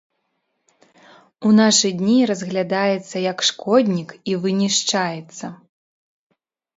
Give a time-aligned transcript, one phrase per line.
[1.49, 5.45] У нашы дні разглядаецца як шкоднік і вынішчаецца.